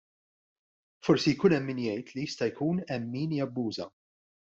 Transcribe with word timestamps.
Forsi 1.07 1.33
jkun 1.35 1.53
hemm 1.57 1.67
min 1.71 1.81
jgħid 1.83 2.09
li 2.15 2.23
jista' 2.29 2.47
jkun 2.53 2.81
hemm 2.95 3.13
min 3.19 3.37
jabbuża. 3.41 3.87